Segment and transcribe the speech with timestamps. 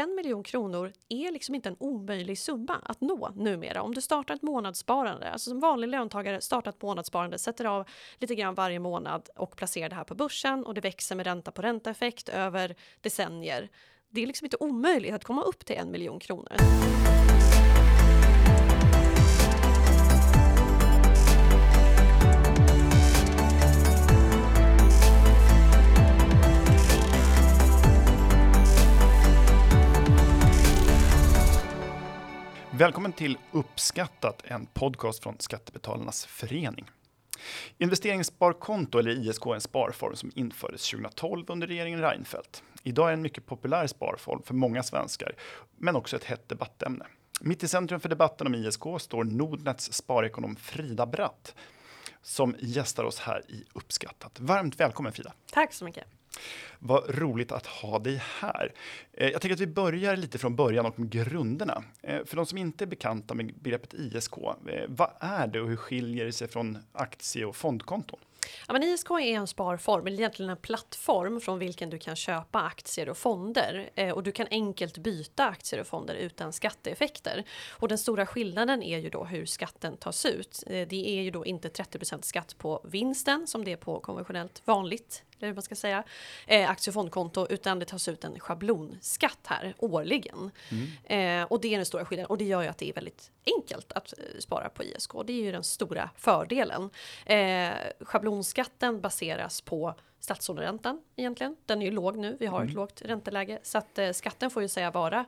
[0.00, 3.82] en miljon kronor är liksom inte en omöjlig summa att nå numera.
[3.82, 7.88] Om du startar ett månadssparande, alltså som vanlig löntagare startar ett månadssparande, sätter av
[8.18, 11.50] lite grann varje månad och placerar det här på börsen och det växer med ränta
[11.50, 13.68] på ränta-effekt över decennier.
[14.10, 16.56] Det är liksom inte omöjligt att komma upp till en miljon kronor.
[32.80, 36.90] Välkommen till Uppskattat, en podcast från Skattebetalarnas förening.
[37.78, 42.62] Investeringssparkonto, eller ISK, är en sparform som infördes 2012 under regeringen Reinfeldt.
[42.82, 45.34] Idag är det en mycket populär sparform för många svenskar,
[45.76, 47.06] men också ett hett debattämne.
[47.40, 51.54] Mitt i centrum för debatten om ISK står Nordnets sparekonom Frida Bratt
[52.22, 54.40] som gästar oss här i Uppskattat.
[54.40, 55.32] Varmt välkommen Frida!
[55.52, 56.19] Tack så mycket!
[56.78, 58.72] Vad roligt att ha dig här.
[59.12, 61.84] Eh, jag tänker att vi börjar lite från början och med grunderna.
[62.02, 65.68] Eh, för de som inte är bekanta med begreppet ISK, eh, vad är det och
[65.68, 68.18] hur skiljer det sig från aktie och fondkonton?
[68.66, 72.62] Ja, men ISK är en sparform, eller egentligen en plattform från vilken du kan köpa
[72.62, 77.44] aktier och fonder eh, och du kan enkelt byta aktier och fonder utan skatteeffekter.
[77.70, 80.64] Och den stora skillnaden är ju då hur skatten tas ut.
[80.66, 84.62] Eh, det är ju då inte 30% skatt på vinsten som det är på konventionellt
[84.64, 86.04] vanligt eller man ska säga,
[86.46, 90.50] eh, aktie och fondkonto, utan det tas ut en schablonskatt här årligen.
[90.70, 91.42] Mm.
[91.42, 93.30] Eh, och det är den stora skillnaden och det gör ju att det är väldigt
[93.56, 95.12] enkelt att eh, spara på ISK.
[95.26, 96.90] Det är ju den stora fördelen.
[97.26, 101.56] Eh, schablonskatten baseras på statslåneräntan egentligen.
[101.66, 102.36] Den är ju låg nu.
[102.40, 102.68] Vi har mm.
[102.68, 105.24] ett lågt ränteläge så att eh, skatten får ju säga vara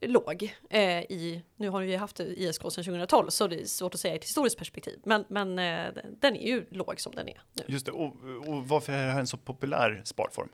[0.00, 4.00] låg eh, i, nu har vi haft ISK sedan 2012 så det är svårt att
[4.00, 7.42] säga i ett historiskt perspektiv, men, men eh, den är ju låg som den är
[7.52, 7.62] nu.
[7.66, 8.14] Just det, och,
[8.46, 10.48] och varför är det här en så populär sparform?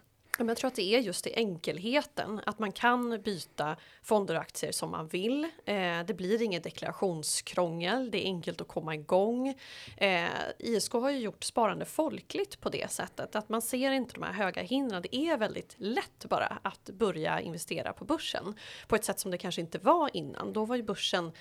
[0.48, 4.72] Jag tror att det är just i enkelheten, att man kan byta fonder och aktier
[4.72, 5.44] som man vill.
[5.64, 9.54] Eh, det blir inget deklarationskrångel, det är enkelt att komma igång.
[9.96, 14.22] Eh, ISK har ju gjort sparande folkligt på det sättet, att man ser inte de
[14.22, 15.02] här höga hindren.
[15.02, 18.54] Det är väldigt lätt bara att börja investera på börsen
[18.86, 20.52] på ett sätt som det kanske inte var innan.
[20.52, 21.32] Då var ju börsen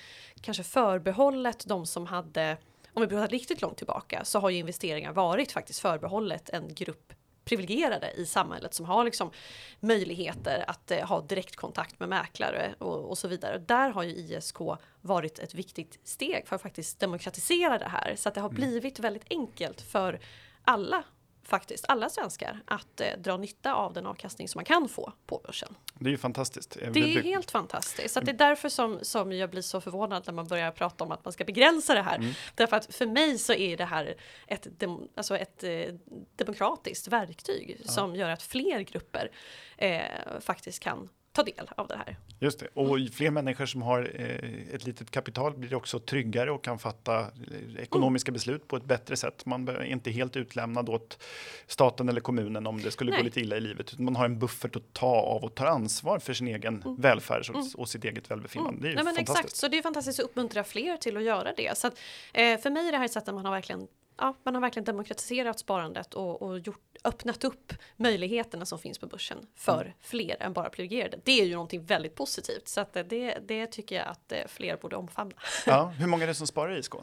[0.42, 2.58] kanske förbehållet de som hade
[2.94, 7.14] om vi pratar riktigt långt tillbaka så har ju investeringar varit faktiskt förbehållet en grupp
[7.50, 9.32] privilegierade i samhället som har liksom
[9.80, 13.58] möjligheter att eh, ha direktkontakt med mäklare och, och, så vidare.
[13.58, 14.58] Där har ju ISK
[15.02, 18.62] varit ett viktigt steg för att faktiskt demokratisera det här så att det har mm.
[18.62, 20.20] blivit väldigt enkelt för
[20.64, 21.04] alla
[21.50, 25.42] faktiskt alla svenskar att eh, dra nytta av den avkastning som man kan få på
[25.46, 25.76] börsen.
[25.94, 26.78] Det är ju fantastiskt.
[26.94, 28.14] Det är helt fantastiskt.
[28.14, 31.12] Så det är därför som, som jag blir så förvånad när man börjar prata om
[31.12, 32.16] att man ska begränsa det här.
[32.16, 32.32] Mm.
[32.56, 34.16] Därför att för mig så är det här
[34.48, 34.68] ett,
[35.16, 35.94] alltså ett eh,
[36.36, 37.92] demokratiskt verktyg ja.
[37.92, 39.32] som gör att fler grupper
[39.78, 40.02] eh,
[40.40, 42.18] faktiskt kan ta del av det här.
[42.40, 46.64] Just det, och fler människor som har eh, ett litet kapital blir också tryggare och
[46.64, 48.34] kan fatta eh, ekonomiska mm.
[48.34, 49.46] beslut på ett bättre sätt.
[49.46, 51.24] Man är inte helt utlämnad åt
[51.68, 53.20] staten eller kommunen om det skulle Nej.
[53.20, 54.00] gå lite illa i livet.
[54.00, 56.96] Man har en buffert att ta av och tar ansvar för sin egen mm.
[57.02, 57.68] välfärd och, mm.
[57.76, 58.80] och sitt eget välbefinnande.
[58.80, 58.82] Mm.
[58.82, 59.46] Det är Nej, men fantastiskt.
[59.46, 61.78] Exakt, så det är fantastiskt att uppmuntra fler till att göra det.
[61.78, 62.00] Så att,
[62.34, 63.88] eh, för mig är det här ett sätt att man har verkligen
[64.20, 69.08] ja, man har verkligen demokratiserat sparandet och, och gjort, öppnat upp möjligheterna som finns på
[69.08, 69.94] börsen för mm.
[70.00, 71.20] fler än bara privilegierade.
[71.24, 74.78] Det är ju någonting väldigt positivt så att det, det tycker jag att eh, fler
[74.78, 75.36] borde omfamna.
[75.66, 76.94] Ja, hur många är det som sparar i ISK?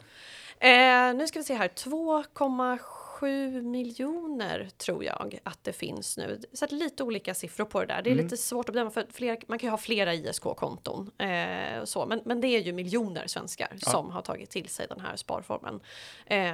[0.59, 6.41] Eh, nu ska vi se här, 2,7 7 miljoner tror jag att det finns nu.
[6.53, 8.01] Så lite olika siffror på det där.
[8.01, 8.25] Det är mm.
[8.25, 11.11] lite svårt att bedöma för fler, man kan ju ha flera ISK-konton.
[11.17, 12.05] Eh, så.
[12.05, 13.91] Men, men det är ju miljoner svenskar ja.
[13.91, 15.79] som har tagit till sig den här sparformen.
[16.25, 16.53] Eh,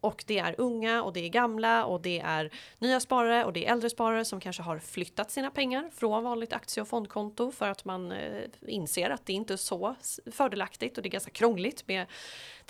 [0.00, 3.66] och det är unga och det är gamla och det är nya sparare och det
[3.66, 7.68] är äldre sparare som kanske har flyttat sina pengar från vanligt aktie och fondkonto för
[7.68, 9.94] att man eh, inser att det inte är så
[10.32, 12.06] fördelaktigt och det är ganska krångligt med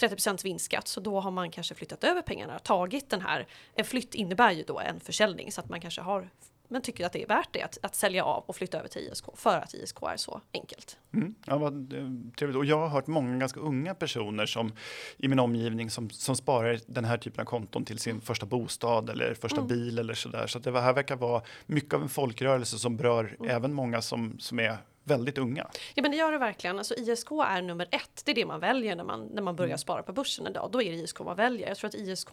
[0.00, 3.47] 30% vinstskatt så då har man kanske flyttat över pengarna och tagit den här.
[3.75, 6.31] En flytt innebär ju då en försäljning så att man kanske har
[6.71, 9.09] men tycker att det är värt det att, att sälja av och flytta över till
[9.12, 10.99] ISK för att ISK är så enkelt.
[11.15, 11.94] Mm, ja, vad
[12.38, 12.56] trevligt.
[12.56, 14.73] Och jag har hört många ganska unga personer som
[15.17, 19.11] i min omgivning som, som sparar den här typen av konton till sin första bostad
[19.11, 19.69] eller första mm.
[19.69, 20.46] bil eller så där.
[20.46, 23.50] Så att det här verkar vara mycket av en folkrörelse som berör mm.
[23.50, 24.76] även många som, som är
[25.10, 25.66] väldigt unga.
[25.94, 26.78] Ja men det gör det verkligen.
[26.78, 28.22] Alltså ISK är nummer ett.
[28.24, 29.78] Det är det man väljer när man, när man börjar mm.
[29.78, 30.68] spara på börsen idag.
[30.72, 31.68] Då är det ISK man väljer.
[31.68, 32.28] Jag tror att ISK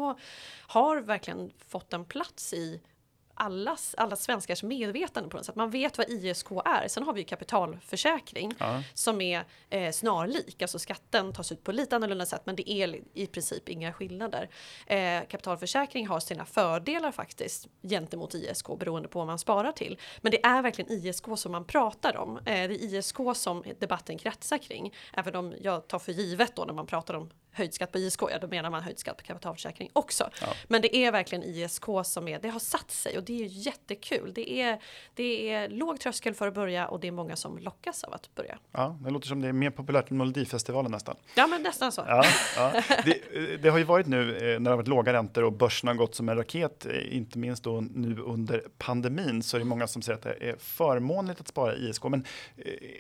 [0.68, 2.81] har verkligen fått en plats i
[3.38, 5.56] allas, alla svenskars medvetande på något sätt.
[5.56, 6.88] Man vet vad ISK är.
[6.88, 8.84] Sen har vi kapitalförsäkring Ja.
[8.94, 13.01] som är eh, snarlik, alltså skatten tas ut på lite annorlunda sätt, men det är
[13.13, 14.50] i princip inga skillnader.
[14.88, 20.00] Eh, kapitalförsäkring har sina fördelar faktiskt gentemot ISK beroende på vad man sparar till.
[20.22, 22.38] Men det är verkligen ISK som man pratar om.
[22.38, 26.66] Eh, det är ISK som debatten kretsar kring, även om jag tar för givet då
[26.66, 29.24] när man pratar om höjd skatt på ISK, ja då menar man höjd skatt på
[29.24, 30.30] kapitalförsäkring också.
[30.42, 30.48] Ja.
[30.68, 34.31] Men det är verkligen ISK som är, det har satt sig och det är jättekul.
[34.36, 34.80] Det är,
[35.13, 38.36] det är låg tröskel för att börja och det är många som lockas av att
[38.36, 38.57] börja.
[38.71, 41.15] Ja, det låter som det är mer populärt än Melodifestivalen nästan.
[41.36, 42.04] Ja men nästan så.
[42.07, 42.24] Ja,
[42.56, 42.81] ja.
[43.06, 45.53] Det, eh, det har ju varit nu eh, när det har varit låga räntor och
[45.53, 49.60] börsen har gått som en raket, eh, inte minst då nu under pandemin, så är
[49.60, 52.03] det många som säger att det är förmånligt att spara i ISK.
[52.03, 52.25] Men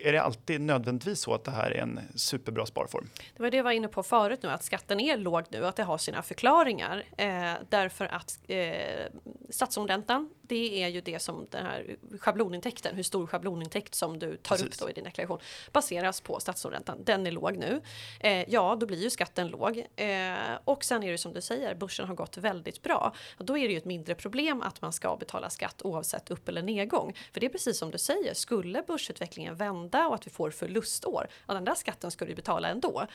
[0.03, 3.09] är det alltid nödvändigtvis så att det här är en superbra sparform?
[3.37, 5.75] Det var det jag var inne på förut nu, att skatten är låg nu, att
[5.75, 7.03] det har sina förklaringar.
[7.17, 9.05] Eh, därför att eh,
[9.49, 14.55] statsomräntan det är ju det som den här schablonintäkten, hur stor schablonintäkt som du tar
[14.55, 14.67] Precis.
[14.67, 15.39] upp då i din deklaration,
[15.71, 17.03] baseras på statsskuldräntan.
[17.03, 17.81] Den är låg nu.
[18.19, 19.85] Eh, ja, då blir ju skatten låg.
[19.95, 23.13] Eh, och sen är det som du säger, börsen har gått väldigt bra.
[23.37, 26.49] Och då är det ju ett mindre problem att man ska betala skatt oavsett upp
[26.49, 27.13] eller nedgång.
[27.33, 31.27] För det är precis som du säger, skulle börsutvecklingen vända och att vi får förlustår,
[31.47, 33.07] ja, den där skatten ska du betala ändå.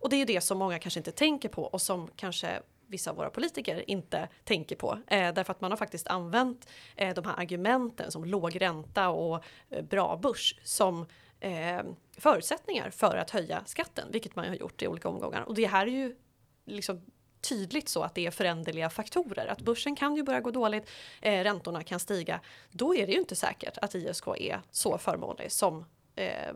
[0.00, 3.10] Och det är ju det som många kanske inte tänker på och som kanske vissa
[3.10, 4.98] av våra politiker inte tänker på.
[5.06, 9.44] Eh, därför att man har faktiskt använt eh, de här argumenten som låg ränta och
[9.70, 11.06] eh, bra börs som
[11.40, 11.80] eh,
[12.18, 15.42] förutsättningar för att höja skatten, vilket man har gjort i olika omgångar.
[15.42, 16.16] Och det här är ju
[16.64, 17.00] liksom
[17.40, 19.46] tydligt så att det är föränderliga faktorer.
[19.46, 20.90] Att börsen kan ju börja gå dåligt,
[21.20, 22.40] eh, räntorna kan stiga.
[22.70, 26.54] Då är det ju inte säkert att ISK är så förmånlig som eh,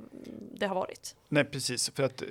[0.54, 1.16] det har varit.
[1.32, 2.22] Nej, precis, för att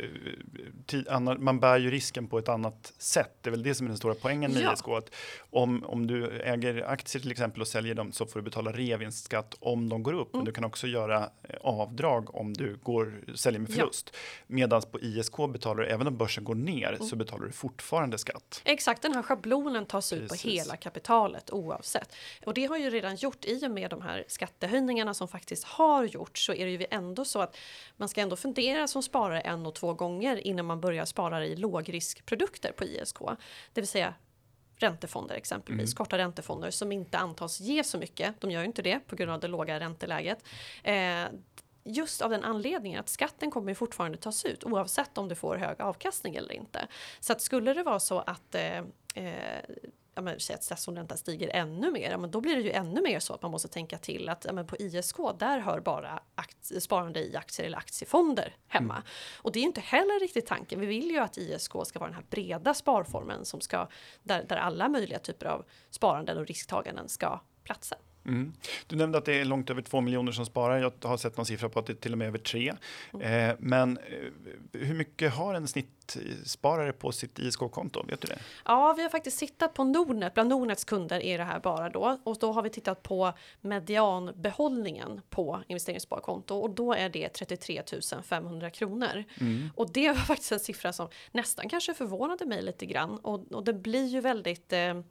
[1.04, 3.32] eh, man bär ju risken på ett annat sätt.
[3.42, 4.74] Det är väl det som är den stora poängen med Ja.
[4.74, 4.88] ISK.
[4.88, 5.10] Att
[5.50, 9.56] om, om du äger aktier till exempel och säljer dem så får du betala reavinstskatt
[9.60, 10.28] om de går upp.
[10.34, 10.46] Men Mm.
[10.46, 14.16] du kan också göra eh, avdrag om du går, säljer med förlust.
[14.48, 17.08] Medan på ISK betalar du, även om börsen går ner, Mm.
[17.08, 18.62] så betalar du fortfarande skatt.
[18.66, 20.52] Exakt, den här schablonen tas ut på Precis.
[20.66, 22.16] hela kapitalet oavsett.
[22.46, 26.04] Och det har ju redan gjort i och med de här skattehöjningarna som faktiskt har
[26.04, 27.58] gjorts så är det ju ändå så att
[27.98, 31.56] man ska ändå fundera som sparare en och två gånger innan man börjar spara i
[31.56, 33.18] lågriskprodukter på ISK.
[33.74, 34.14] Det vill säga
[34.76, 38.42] räntefonder exempelvis, korta räntefonder som inte antas ge så mycket.
[38.42, 40.46] De gör ju inte det på grund av det låga ränteläget.
[40.84, 41.26] Eh,
[41.84, 45.82] Just av den anledningen att skatten kommer fortfarande tas ut oavsett om du får hög
[45.82, 46.88] avkastning eller inte.
[47.20, 48.78] Så att skulle det vara så att eh,
[49.16, 49.62] eh,
[50.22, 53.02] ja, men, säg att statsskuldräntan stiger ännu mer, ja, men då blir det ju ännu
[53.02, 56.20] mer så att man måste tänka till att ja, men på ISK, där hör bara
[56.80, 59.04] sparande i aktier eller aktiefonder hemma.
[59.36, 60.80] Och det är ju inte heller riktigt tanken.
[60.80, 63.88] Vi vill ju att ISK ska vara den här breda sparformen som ska,
[64.24, 67.96] där, där alla möjliga typer av sparanden och risktaganden ska platsa.
[68.26, 68.54] Mm.
[68.88, 70.78] Du nämnde att det är långt över två miljoner som sparar.
[70.78, 72.74] Jag har sett någon siffra på att det är till och med över tre.
[73.14, 73.50] Mm.
[73.50, 78.06] Eh, men eh, hur mycket har en snittsparare på sitt ISK-konto?
[78.08, 78.40] Vet du det?
[78.66, 80.34] Ja, vi har faktiskt tittat på Nordnet.
[80.34, 82.20] Bland Nordnets kunder är det här bara då.
[82.24, 87.82] Och då har vi tittat på medianbehållningen på investeringssparkonto och då är det 33
[88.24, 89.24] 500 kronor.
[89.76, 93.18] Och det var faktiskt en siffra som nästan kanske förvånade mig lite grann.
[93.18, 95.02] Och, och det blir ju väldigt eh,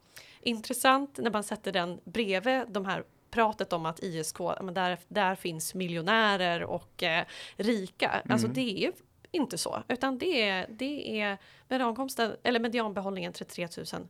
[0.41, 5.35] intressant när man sätter den bredvid de här pratet om att ISK, men där, där
[5.35, 8.21] finns miljonärer och eh, rika.
[8.29, 8.91] Alltså det är
[9.31, 13.67] inte så, utan det är, det är mediankomsten, eller medianbehållningen 33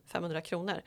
[0.07, 0.81] 500 kronor.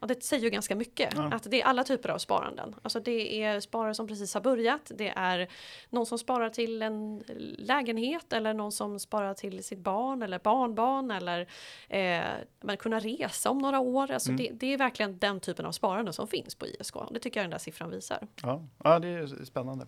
[0.00, 1.22] Och det säger ju ganska mycket, Ja.
[1.32, 2.74] att det är alla typer av sparanden.
[2.82, 5.48] Alltså det är sparare som precis har börjat, det är
[5.90, 7.22] någon som sparar till en
[7.58, 11.40] lägenhet eller någon som sparar till sitt barn eller barnbarn eller
[11.88, 12.22] eh,
[12.60, 14.10] men kunna resa om några år.
[14.10, 16.94] Alltså det, det är verkligen den typen av sparande som finns på ISK.
[17.10, 18.26] Det tycker jag den där siffran visar.
[18.42, 19.86] Ja, ja, det är spännande.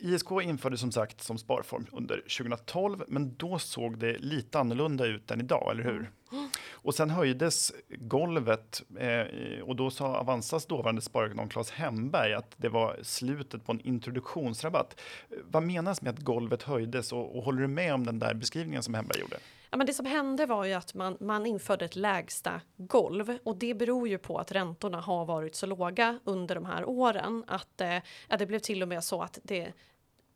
[0.00, 5.30] ISK infördes som sagt som sparform under 2012, men då såg det lite annorlunda ut
[5.30, 6.10] än idag, eller hur?
[6.84, 12.68] Och sen höjdes golvet eh, och då sa Avanzas dåvarande sparekonom Claes Hemberg att det
[12.68, 15.00] var slutet på en introduktionsrabatt.
[15.44, 18.82] Vad menas med att golvet höjdes och, och håller du med om den där beskrivningen
[18.82, 19.36] som Hemberg gjorde?
[19.70, 23.56] Ja, men det som hände var ju att man, man införde ett lägsta golv och
[23.56, 27.80] det beror ju på att räntorna har varit så låga under de här åren att
[27.80, 27.98] eh,
[28.28, 29.72] ja, det blev till och med så att det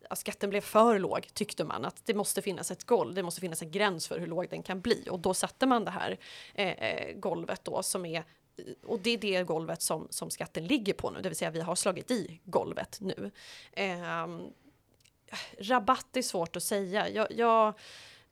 [0.09, 3.41] att skatten blev för låg tyckte man att det måste finnas ett golv, det måste
[3.41, 6.17] finnas en gräns för hur låg den kan bli och då satte man det här
[6.53, 8.23] eh, eh golvet då som är
[8.85, 11.61] och det är det golvet som, som skatten ligger på nu, det vill säga vi
[11.61, 13.31] har slagit i golvet nu.
[13.71, 14.27] Eh,
[15.59, 17.09] rabatt är svårt att säga.
[17.09, 17.73] Jag, jag,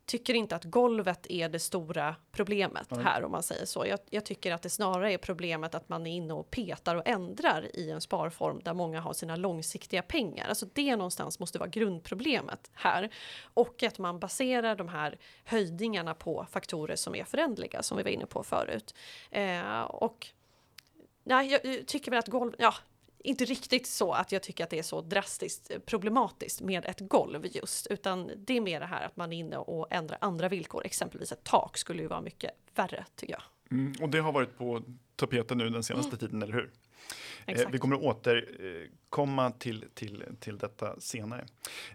[0.08, 3.04] tycker inte att golvet är det stora problemet Nej.
[3.04, 3.86] här om man säger så.
[3.86, 7.02] Jag, jag tycker att det snarare är problemet att man är inne och petar och
[7.06, 10.48] ändrar i en sparform där många har sina långsiktiga pengar.
[10.48, 13.10] Alltså det någonstans måste vara grundproblemet här
[13.54, 18.10] och att man baserar de här höjningarna på faktorer som är förändliga som vi var
[18.10, 18.94] inne på förut.
[19.30, 20.26] Eh, och
[21.24, 22.74] nej, jag tycker väl att golv, ja,
[23.18, 27.46] inte riktigt så att jag tycker att det är så drastiskt problematiskt med ett golv
[27.52, 30.82] just, utan det är mer det här att man är inne och ändrar andra villkor,
[30.84, 33.42] exempelvis ett tak skulle ju vara mycket värre tycker jag.
[33.70, 34.82] Mm, och det har varit på
[35.16, 36.70] tapeten nu den senaste tiden, eller hur?
[37.46, 41.46] Eh, vi kommer att återkomma till, till, till detta senare.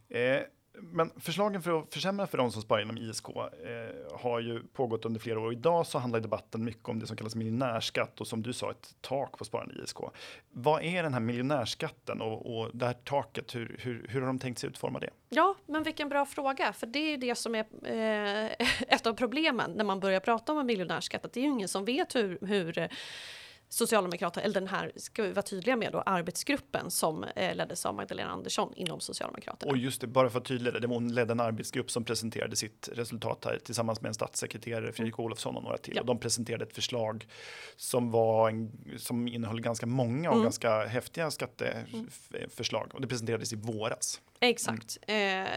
[0.10, 0.42] Eh,
[0.82, 5.06] men förslagen för att försämra för de som sparar inom ISK eh, har ju pågått
[5.06, 5.54] under flera år.
[5.54, 8.96] Idag så handlar debatten mycket om det som kallas miljonärskatt och som du sa ett
[9.02, 9.98] tak på sparande i ISK.
[10.52, 13.56] Vad är den här miljonärskatten och, och det här taket?
[13.56, 15.10] Hur, hur, hur har de tänkt sig utforma det?
[15.30, 19.14] Ja, men vilken bra fråga, för det är ju det som är eh, ett av
[19.14, 22.16] problemen när man börjar prata om en miljonärskatt, att det är ju ingen som vet
[22.16, 22.90] hur, hur
[23.74, 27.96] Socialdemokraterna, eller den här, ska vi vara tydliga med då, arbetsgruppen som eh, leddes av
[27.96, 29.72] Magdalena Andersson inom Socialdemokraterna.
[29.72, 32.90] Och just det, bara för att tydliggöra det, hon ledde en arbetsgrupp som presenterade sitt
[32.94, 35.94] resultat här tillsammans med en statssekreterare, Fredrik Olofsson och några till.
[35.96, 36.02] Ja.
[36.02, 37.28] Och de presenterade ett förslag
[37.76, 40.44] som, var en, som innehöll ganska många och Mm.
[40.44, 42.92] ganska häftiga skatteförslag.
[42.94, 44.22] Och det presenterades i våras.
[44.44, 44.98] Exakt.
[45.08, 45.48] Eh,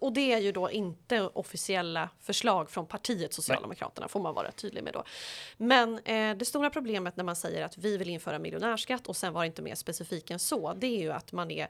[0.00, 4.84] och, det är ju då inte officiella förslag från partiet Socialdemokraterna, får man vara tydlig
[4.84, 5.04] med då.
[5.56, 9.32] Men eh, det stora problemet när man säger att vi vill införa miljonärskatt och sen
[9.32, 11.68] var det inte mer specifik än så, det är ju att man är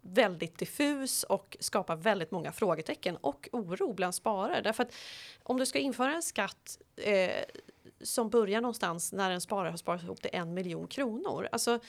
[0.00, 4.60] väldigt diffus och skapar väldigt många frågetecken och oro bland sparare.
[4.60, 4.94] Därför att
[5.42, 7.30] om du ska införa en skatt eh,
[8.00, 11.48] som börjar någonstans när en sparare har sparat ihop till en miljon kronor.
[11.52, 11.80] Alltså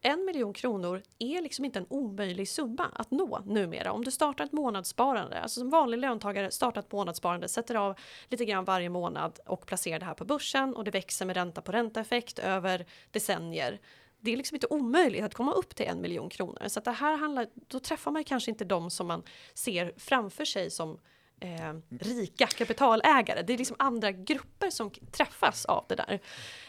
[0.00, 3.92] en miljon kronor är liksom inte en omöjlig summa att nå numera.
[3.92, 7.98] Om du startar ett månadssparande, alltså som vanlig löntagare startar ett månadssparande, sätter av
[8.28, 11.62] lite grann varje månad och placerar det här på börsen och det växer med ränta
[11.62, 13.80] på ränta-effekt över decennier.
[14.20, 16.62] Det är liksom inte omöjligt att komma upp till en miljon kronor.
[16.66, 19.22] Så att det här handlar, då träffar man kanske inte de som man
[19.54, 20.98] ser framför sig som
[21.40, 23.42] eh, rika kapitalägare.
[23.42, 26.12] Det är liksom andra grupper som träffas av det där.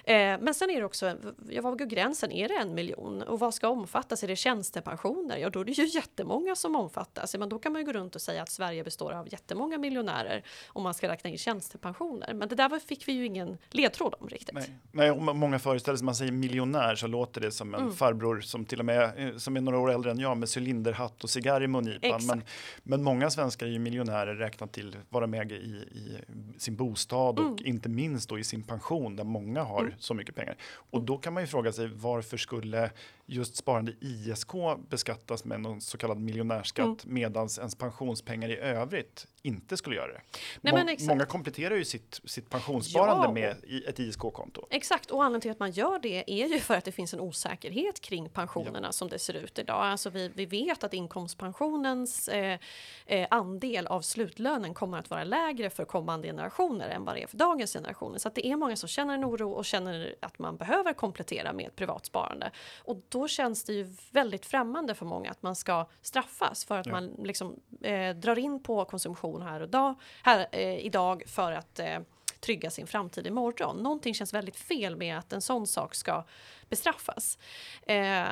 [0.03, 1.17] Eh, men sen är det också,
[1.49, 2.31] ja, vad går gränsen?
[2.31, 3.21] Är det en miljon?
[3.21, 4.23] Och vad ska omfattas?
[4.23, 5.37] Är det tjänstepensioner?
[5.37, 7.35] Ja, då är det ju jättemånga som omfattas.
[7.35, 10.43] Men då kan man ju gå runt och säga att Sverige består av jättemånga miljonärer
[10.67, 12.33] om man ska räkna in tjänstepensioner.
[12.33, 14.53] Men det där var- fick vi ju ingen ledtråd om riktigt.
[14.55, 17.93] Nej, Nej och många föreställer sig, man säger miljonär så låter det som en Mm.
[17.93, 21.23] farbror som till och med eh, som är några år äldre än jag med cylinderhatt
[21.23, 22.25] och cigarr i mungipan.
[22.27, 22.43] Men,
[22.83, 26.17] men många svenskar är ju miljonärer räknat till de äger i, i
[26.57, 27.57] sin bostad och Mm.
[27.65, 29.93] inte minst då i sin pension där många har Mm.
[29.99, 30.55] så mycket pengar.
[30.91, 32.91] Och då kan man ju fråga sig varför skulle
[33.29, 34.51] just sparande i ISK
[34.89, 37.13] beskattas med någon så kallad miljonärskatt Mm.
[37.15, 40.21] medans ens pensionspengar i övrigt inte skulle göra det.
[40.61, 43.31] Nej, Må- många kompletterar ju sitt, sitt pensionssparande Ja.
[43.31, 43.55] med
[43.87, 44.67] ett ISK-konto.
[44.69, 47.19] Exakt, och anledningen till att man gör det är ju för att det finns en
[47.19, 49.81] osäkerhet kring pensionerna som det ser ut idag.
[49.85, 52.59] Alltså vi, vi vet att inkomstpensionens eh,
[53.05, 57.27] eh, andel av slutlönen kommer att vara lägre för kommande generationer än vad det är
[57.27, 58.17] för dagens generationer.
[58.19, 61.53] Så att det är många som känner en oro och känner att man behöver komplettera
[61.53, 62.51] med ett privat sparande.
[62.79, 66.85] Och då känns det ju väldigt främmande för många att man ska straffas för att
[66.85, 66.91] Ja.
[66.91, 71.79] man liksom eh, drar in på konsumtion här och dag, här eh, idag för att
[71.79, 71.99] eh,
[72.39, 73.77] trygga sin framtid imorgon.
[73.77, 76.25] Någonting känns väldigt fel med att en sån sak ska
[76.69, 77.37] bestraffas.
[77.87, 78.23] Eh,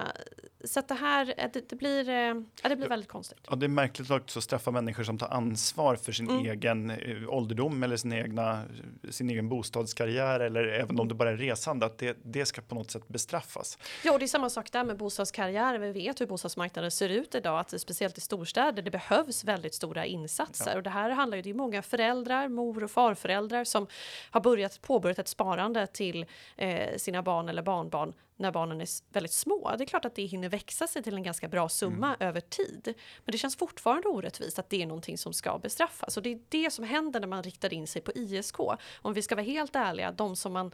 [0.64, 2.16] så det här, eh, det, det blir, eh,
[2.64, 3.40] ja, det blir väldigt konstigt.
[3.50, 6.46] Ja, det är märkligt också att straffa människor som tar ansvar för sin Mm.
[6.46, 8.64] egen eh, ålderdom eller sin, egna,
[9.10, 12.76] sin egen bostadskarriär eller även om det bara är resande, att det, det ska på
[12.76, 13.78] något sätt bestraffas.
[14.04, 15.78] Ja, och det är samma sak där med bostadskarriär.
[15.78, 20.06] Vi vet hur bostadsmarknaden ser ut idag, att speciellt i storstäder, det behövs väldigt stora
[20.06, 20.72] insatser.
[20.72, 20.78] Ja.
[20.78, 23.88] Och det här handlar ju, det är många föräldrar, mor och farföräldrar som
[24.32, 26.26] har börjat påbörjat ett sparande till
[26.56, 29.76] eh, sina barn eller barnbarn när barnen är väldigt små.
[29.78, 32.94] Det är klart att det hinner växa sig till en ganska bra summa över tid.
[33.26, 36.18] Men det känns fortfarande orättvist att det är någonting som ska bestraffas.
[36.18, 38.60] Och det är det som händer när man riktar in sig på ISK.
[39.02, 40.72] Om vi ska vara helt ärliga, de som man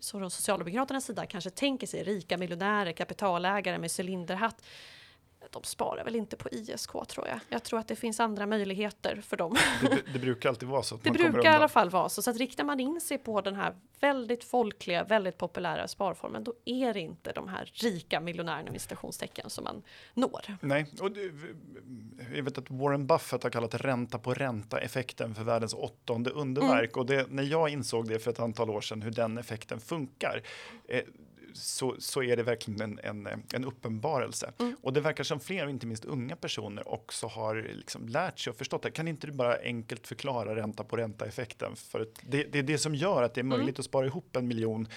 [0.00, 4.62] så från Socialdemokraternas sida kanske tänker sig rika miljonärer, kapitalägare med cylinderhatt.
[5.50, 7.40] De sparar väl inte på ISK tror jag.
[7.48, 9.56] Jag tror att det finns andra möjligheter för dem.
[9.80, 12.22] Det, det brukar alltid vara så att Det brukar i alla fall vara så.
[12.22, 16.54] Så att riktar man in sig på den här väldigt folkliga, väldigt populära sparformen, då
[16.64, 19.82] är det inte de här rika miljonärerna med citationstecken som man
[20.14, 20.56] når.
[20.60, 21.32] Nej, och det,
[22.34, 26.90] jag vet att Warren Buffett har kallat ränta på ränta effekten för världens åttonde underverk.
[26.96, 27.00] Mm.
[27.00, 30.42] Och det, när jag insåg det för ett antal år sedan hur den effekten funkar.
[30.88, 31.02] Eh,
[31.52, 34.52] så, så är det verkligen en, en, en uppenbarelse.
[34.58, 34.76] Mm.
[34.82, 38.56] Och det verkar som fler, inte minst unga personer, också har liksom lärt sig och
[38.56, 38.90] förstått det.
[38.90, 41.76] Kan inte du bara enkelt förklara ränta på ränta-effekten?
[41.76, 43.58] För det, det, är det som gör att det är mm.
[43.58, 43.80] möjligt mm.
[43.80, 44.88] att spara ihop en miljon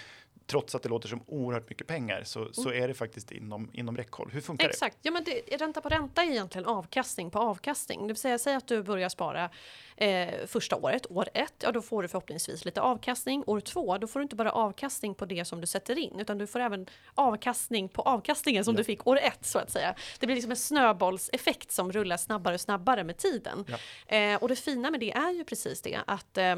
[0.52, 2.54] trots att det låter som oerhört mycket pengar så, mm.
[2.54, 4.30] så är det faktiskt inom, inom räckhåll.
[4.34, 4.98] Hur funkar Exakt.
[5.02, 5.08] det?
[5.08, 8.02] Ja, men det, ränta på ränta är egentligen avkastning på avkastning.
[8.02, 9.50] Det vill säga, säg att du börjar spara
[9.98, 13.44] eh, första året, år ett, ja då får du förhoppningsvis lite avkastning.
[13.48, 16.38] År två, då får du inte bara avkastning på det som du sätter in, utan
[16.38, 18.78] du får även avkastning på avkastningen som ja.
[18.78, 19.96] du fick år ett så att säga.
[20.20, 23.66] Det blir liksom en snöbollseffekt som rullar snabbare och snabbare med tiden.
[23.68, 24.16] Ja.
[24.16, 26.56] Eh, och det fina med det är ju precis det att eh,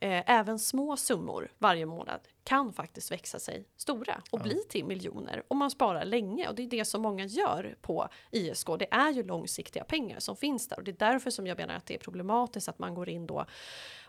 [0.00, 4.42] även små summor varje månad kan faktiskt växa sig stora och ja.
[4.42, 6.48] bli till miljoner om man sparar länge.
[6.48, 8.66] Och det är det som många gör på ISK.
[8.78, 11.74] Det är ju långsiktiga pengar som finns där och det är därför som jag menar
[11.74, 13.46] att det är problematiskt att man går in då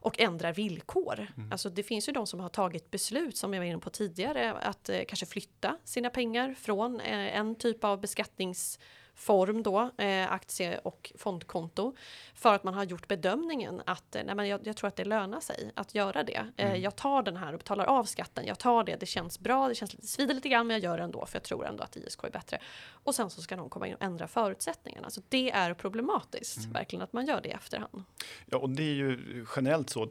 [0.02, 1.28] och ändrar villkor.
[1.38, 1.52] Mm.
[1.52, 4.54] Alltså det finns ju de som har tagit beslut som jag var inne på tidigare
[4.54, 8.80] att eh, kanske flytta sina pengar från eh, en typ av beskattnings
[9.20, 11.96] form då, eh, aktie och fondkonto.
[12.34, 15.06] För att man har gjort bedömningen att eh, nej, men jag, jag tror att det
[15.06, 16.46] lönar sig att göra det.
[16.58, 16.82] Eh, mm.
[16.82, 18.46] Jag tar den här och betalar av skatten.
[18.48, 20.98] Jag tar det, det känns bra, det känns lite, svider lite grann men jag gör
[20.98, 22.60] det ändå för jag tror ändå att ISK är bättre.
[22.92, 25.10] Och sen så ska de komma in och ändra förutsättningarna.
[25.10, 26.72] Så det är problematiskt, mm.
[26.72, 28.04] verkligen att man gör det i efterhand.
[28.46, 30.10] Ja och det är ju generellt så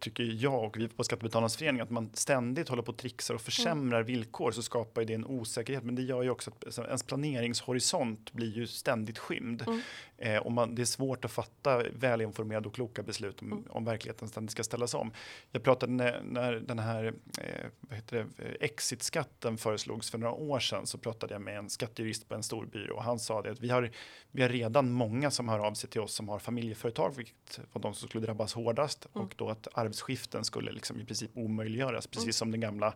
[0.00, 3.40] tycker jag och vi på Skattebetalarnas förening att man ständigt håller på och trixar och
[3.40, 4.06] försämrar mm.
[4.06, 5.84] villkor så skapar det en osäkerhet.
[5.84, 9.64] Men det gör ju också att ens planeringshorisont blir ju ständigt skymd.
[9.66, 9.80] Mm.
[10.18, 13.64] Eh, och man, det är svårt att fatta välinformerade och kloka beslut om, mm.
[13.70, 15.12] om verkligheten ständigt ska ställas om.
[15.52, 18.24] Jag pratade när, när den här eh,
[18.60, 22.66] exitskatten föreslogs för några år sedan så pratade jag med en skattejurist på en stor
[22.66, 23.90] byrå och han sa det att vi har,
[24.30, 27.82] vi har redan många som hör av sig till oss som har familjeföretag, vilket var
[27.82, 29.26] de som skulle drabbas hårdast mm.
[29.26, 32.32] och då att arvsskiften skulle liksom i princip omöjliggöras, precis mm.
[32.32, 32.94] som den gamla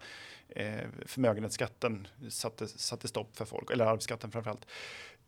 [0.50, 4.66] eh, förmögenhetsskatten satte, satte stopp för folk, eller arvsskatten framförallt.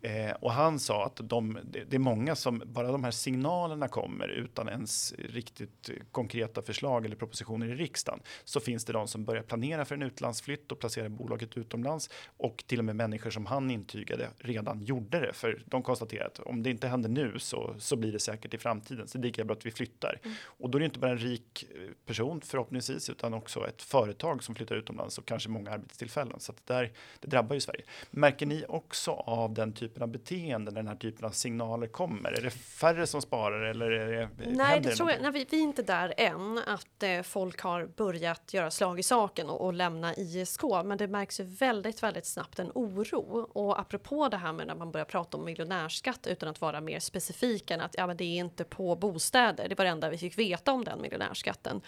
[0.03, 4.29] Eh, och han sa att de, det, är många som, bara de här signalerna kommer
[4.29, 9.43] utan ens riktigt konkreta förslag eller propositioner i riksdagen, så finns det de som börjar
[9.43, 13.71] planera för en utlandsflytt och placera bolaget utomlands och till och med människor som han
[13.71, 15.33] intygade redan gjorde det.
[15.33, 18.59] För de konstaterar att om det inte händer nu så, så blir det säkert i
[18.59, 19.09] framtiden.
[19.09, 20.19] Så det är lika bra att vi flyttar.
[20.23, 20.37] Mm.
[20.45, 24.45] Och då är det inte bara en rik eh, person förhoppningsvis, utan också ett företag
[24.45, 26.41] som flyttar utomlands och kanske många arbetstillfällen.
[26.41, 27.85] Så det där, det drabbar ju Sverige.
[28.11, 31.87] Märker ni också av den typen typen av beteende när den här typen av signaler
[31.87, 32.33] kommer?
[32.33, 35.59] Är det färre som sparar eller är det, Nej, det tror jag, nej, vi, vi,
[35.59, 39.73] är inte där än att eh, folk har börjat göra slag i saken och, och,
[39.73, 43.49] lämna ISK, men det märks ju väldigt, väldigt snabbt en oro.
[43.53, 47.01] Och apropå det här med när man börjar prata om miljonärskatt utan att vara mer
[47.01, 49.69] specifik än att ja, men det är inte på bostäder.
[49.69, 51.81] Det var det enda vi fick veta om den miljonärskatten.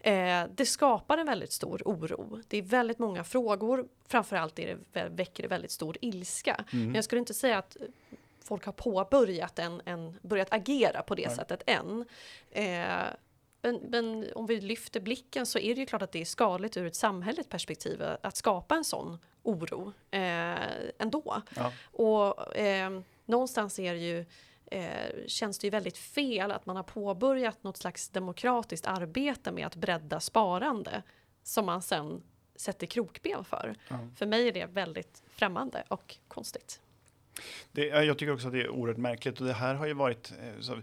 [0.00, 2.40] Eh, det skapar en väldigt stor oro.
[2.48, 3.88] Det är väldigt många frågor.
[4.08, 6.64] Framförallt är det, väcker det väldigt stor ilska.
[6.72, 6.86] Mm.
[6.86, 7.76] Men jag skulle inte säga att
[8.40, 11.36] folk har påbörjat en, en börjat agera på det Nej.
[11.36, 12.04] sättet än.
[12.50, 13.06] Eh,
[13.62, 16.76] men, men, om vi lyfter blicken så är det ju klart att det är skadligt
[16.76, 20.56] ur ett samhälleligt perspektiv att skapa en sån oro eh,
[20.98, 21.42] ändå.
[21.56, 21.72] Ja.
[21.82, 24.24] Och eh, någonstans är det ju
[24.70, 29.66] eh, känns det ju väldigt fel att man har påbörjat något slags demokratiskt arbete med
[29.66, 31.02] att bredda sparande
[31.42, 32.22] som man sen
[32.56, 33.76] sätter krokben för.
[33.88, 34.08] Ja.
[34.16, 36.80] För mig är det väldigt främmande och konstigt.
[37.72, 40.32] Det, jag tycker också att det är oerhört märkligt och det här har ju varit
[40.42, 40.82] eh, så,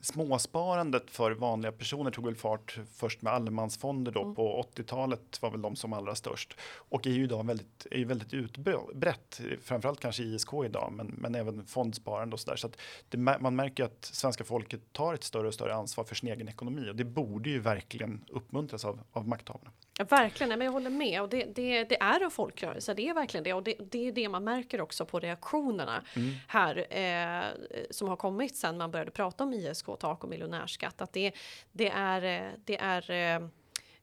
[0.00, 4.34] småsparandet för vanliga personer tog väl fart först med allemansfonder då mm.
[4.34, 8.04] på 80-talet var väl de som allra störst och är ju idag väldigt, är ju
[8.04, 12.56] väldigt utbrett, framförallt kanske ISK idag, men, men även fondsparande och så där.
[12.56, 12.76] Så att
[13.08, 16.48] det, man märker att svenska folket tar ett större och större ansvar för sin egen
[16.48, 19.70] ekonomi och det borde ju verkligen uppmuntras av, av makthavarna.
[20.00, 21.22] Ja, verkligen, men jag håller med.
[21.22, 23.52] Och det, det, det är en folkrörelse, det är verkligen det.
[23.52, 26.30] Och det, det är det man märker också på reaktionerna mm.
[26.48, 27.44] här eh,
[27.90, 31.00] som har kommit sen man började prata om ISK-tak och miljonärskatt.
[31.00, 31.32] Att det,
[31.72, 33.48] det är, eh, det är eh,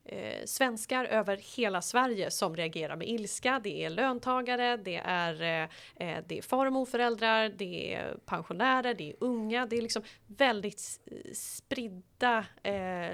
[0.04, 3.60] eh, svenskar över hela Sverige som reagerar med ilska.
[3.64, 8.94] Det är löntagare, det är, eh, eh det är far och morföräldrar, det är pensionärer,
[8.94, 9.66] det är unga.
[9.66, 10.80] Det är liksom väldigt
[11.34, 13.10] spridda eh,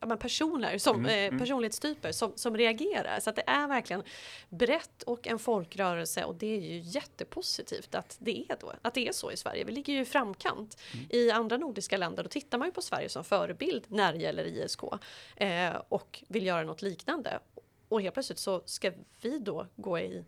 [0.00, 1.38] ja, men personer, som, mm, eh, mm.
[1.38, 3.20] personlighetstyper som, som reagerar.
[3.20, 4.02] Så att det är verkligen
[4.48, 9.08] brett och en folkrörelse och det är ju jättepositivt att det är, då, att det
[9.08, 9.64] är så i Sverige.
[9.64, 10.78] Vi ligger ju i framkant.
[10.94, 11.06] Mm.
[11.10, 14.44] I andra nordiska länder då tittar man ju på Sverige som förebild när det gäller
[14.44, 14.82] ISK
[15.36, 17.38] eh, och vill göra något liknande.
[17.88, 20.24] Och helt plötsligt så ska vi då gå i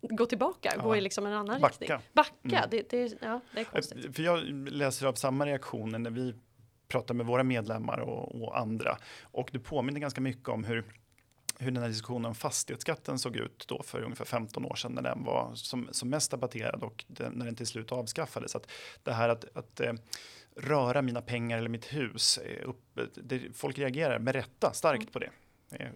[0.00, 0.82] gå tillbaka, ja.
[0.82, 1.76] gå i liksom en annan Backa.
[1.80, 1.98] riktning.
[2.12, 2.58] Backa.
[2.58, 2.70] Mm.
[2.70, 4.16] Det, det, ja, det är konstigt.
[4.16, 6.34] För jag läser av samma reaktioner när vi
[6.90, 8.98] pratar med våra medlemmar och, och andra.
[9.22, 10.84] Och det påminner ganska mycket om hur
[11.58, 15.02] hur den här diskussionen om fastighetsskatten såg ut då för ungefär 15 år sedan när
[15.02, 18.56] den var som, som mest debatterad och den, när den till slut avskaffades.
[18.56, 18.70] Att
[19.02, 19.92] det här att, att eh,
[20.56, 25.12] röra mina pengar eller mitt hus, upp, det, folk reagerar med rätta starkt mm.
[25.12, 25.30] på det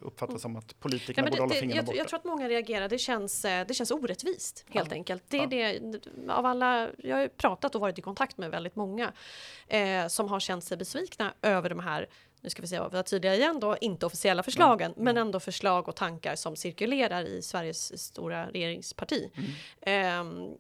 [0.01, 1.99] uppfattas som att politikerna Nej, borde hålla fingrarna jag, borta.
[1.99, 4.95] Jag tror att många reagerar, det känns, eh, det känns orättvist helt ja.
[4.95, 5.25] enkelt.
[5.29, 5.81] Det är ja.
[5.81, 9.13] det, av alla, jag har pratat och varit i kontakt med väldigt många
[9.69, 12.09] eh, som har känt sig besvikna över de här
[12.45, 15.05] nu ska vi se, vara tydliga igen då, inte officiella förslagen, mm.
[15.05, 19.31] men ändå förslag och tankar som cirkulerar i Sveriges stora regeringsparti.
[19.81, 20.51] Mm.
[20.51, 20.57] Eh,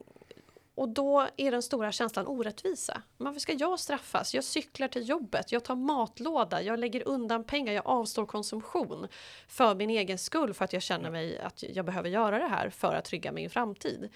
[0.74, 3.02] och då är den stora känslan orättvisa.
[3.16, 4.34] Varför ska jag straffas?
[4.34, 9.08] Jag cyklar till jobbet, jag tar matlåda, jag lägger undan pengar, jag avstår konsumtion
[9.48, 12.70] för min egen skull för att jag känner mig att jag behöver göra det här
[12.70, 14.10] för att trygga min framtid.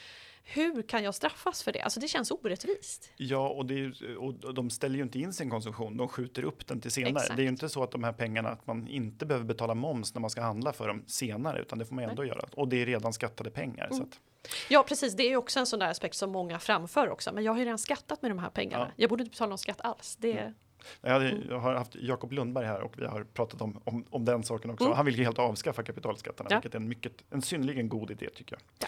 [0.51, 1.81] Hur kan jag straffas för det?
[1.81, 3.11] Alltså det känns orättvist.
[3.17, 6.81] Ja, och, är, och de ställer ju inte in sin konsumtion, de skjuter upp den
[6.81, 7.13] till senare.
[7.13, 7.37] Exakt.
[7.37, 10.15] Det är ju inte så att de här pengarna, att man inte behöver betala moms
[10.15, 12.29] när man ska handla för dem senare, utan det får man ändå Nej.
[12.29, 12.49] göra.
[12.53, 13.87] Och det är redan skattade pengar.
[13.87, 13.97] Mm.
[13.97, 14.21] Så att.
[14.69, 15.17] Ja, precis.
[15.17, 17.33] Det är ju också en sån där aspekt som många framför också.
[17.33, 18.85] Men jag har ju redan skattat med de här pengarna.
[18.89, 18.93] Ja.
[18.97, 20.17] Jag borde inte betala någon skatt alls.
[20.17, 20.55] Det, mm.
[21.01, 21.43] Jag, hade, mm.
[21.49, 24.71] jag har haft Jakob Lundberg här och vi har pratat om, om, om den saken
[24.71, 24.85] också.
[24.85, 24.97] Mm.
[24.97, 26.57] Han vill ju helt avskaffa kapitalskatterna, ja.
[26.57, 28.61] vilket är en, mycket, en synnerligen god idé tycker jag.
[28.79, 28.87] Ja.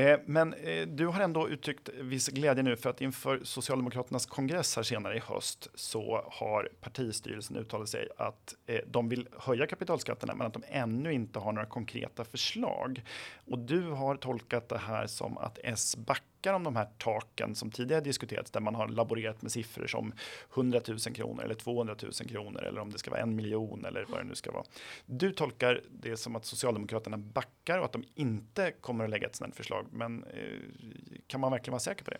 [0.00, 4.76] Eh, men eh, du har ändå uttryckt viss glädje nu för att inför Socialdemokraternas kongress
[4.76, 10.34] här senare i höst så har partistyrelsen uttalat sig att eh, de vill höja kapitalskatterna
[10.34, 13.02] men att de ännu inte har några konkreta förslag.
[13.46, 17.54] Och du har tolkat det här som att S backar snackar om de här taken
[17.54, 20.12] som tidigare diskuterats där man har laborerat med siffror som
[20.54, 24.04] 100 000 kronor eller 200 000 kronor eller om det ska vara en miljon eller
[24.08, 24.64] vad det nu ska vara.
[25.06, 29.36] Du tolkar det som att Socialdemokraterna backar och att de inte kommer att lägga ett
[29.36, 29.86] sådant förslag.
[29.90, 32.18] Men eh, kan man verkligen vara säker på det?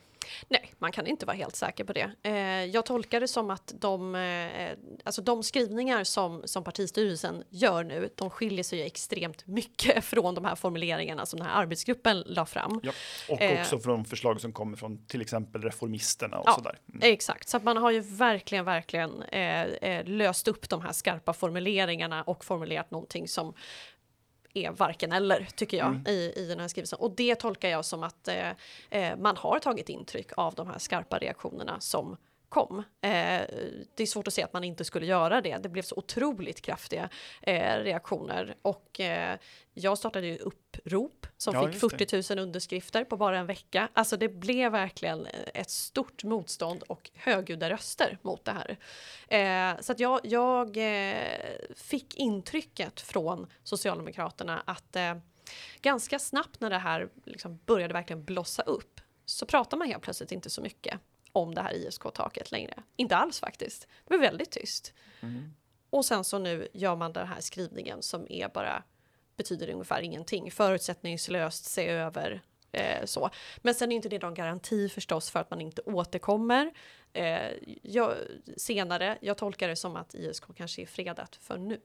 [0.48, 2.10] Nej, man kan inte vara helt säker på det.
[2.22, 4.70] Eh, jag tolkar det som att de, eh,
[5.04, 10.44] alltså de skrivningar som, som partistyrelsen gör nu, de skiljer sig extremt mycket från de
[10.44, 12.80] här formuleringarna som den här arbetsgruppen la fram.
[12.82, 12.92] Ja,
[13.28, 16.78] och också från förslag som kommer från till exempel reformisterna och ja, sådär.
[16.88, 17.12] Mm.
[17.12, 21.32] Exakt, så att man har ju verkligen, verkligen eh, eh, löst upp de här skarpa
[21.32, 23.54] formuleringarna och formulerat någonting som
[24.54, 26.06] är varken eller, tycker jag, mm.
[26.06, 26.98] i, i den här skrivelsen.
[26.98, 28.50] Och det tolkar jag som att eh,
[28.90, 32.16] eh man har tagit intryck av de här skarpa reaktionerna som
[32.54, 32.78] kom.
[32.78, 33.42] Eh,
[33.94, 35.58] det är svårt att se att man inte skulle göra det.
[35.58, 37.08] Det blev så otroligt kraftiga
[37.42, 39.38] eh, reaktioner och eh,
[39.74, 43.88] jag startade ju upprop som ja, fick 40 000 underskrifter på bara en vecka.
[43.92, 48.76] Alltså det blev verkligen ett stort motstånd och högljudda röster mot det här.
[49.28, 51.16] Eh, så att jag, jag eh,
[51.76, 55.14] fick intrycket från Socialdemokraterna att eh,
[55.80, 60.32] ganska snabbt när det här liksom började verkligen blossa upp så pratar man helt plötsligt
[60.32, 61.00] inte så mycket
[61.34, 62.82] om det här ISK-taket längre.
[62.96, 63.88] Inte alls faktiskt.
[64.04, 64.92] Det var väldigt tyst.
[65.20, 65.54] Mm.
[65.90, 68.82] Och sen så nu gör man den här skrivningen som är bara
[69.36, 70.50] betyder ungefär ingenting.
[70.50, 72.42] Förutsättningslöst se över
[72.72, 73.30] eh, så.
[73.56, 76.72] Men sen är inte det någon garanti förstås för att man inte återkommer
[77.12, 77.50] eh,
[77.82, 78.14] jag,
[78.56, 79.18] senare.
[79.20, 81.80] Jag tolkar det som att ISK kanske är fredat för nu.